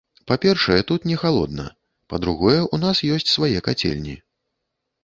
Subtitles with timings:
[0.29, 1.67] Па-першае, тут не холадна,
[2.15, 4.21] па-другое, у нас ёсць свае кацельні.